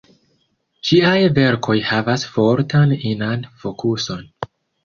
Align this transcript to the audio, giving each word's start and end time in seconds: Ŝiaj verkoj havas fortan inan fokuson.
Ŝiaj 0.89 1.19
verkoj 1.35 1.77
havas 1.91 2.25
fortan 2.39 2.97
inan 3.13 3.47
fokuson. 3.63 4.27